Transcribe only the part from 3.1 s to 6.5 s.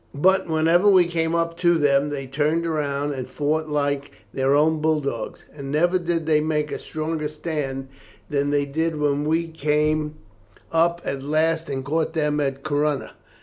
and fought like their own bull dogs; and never did they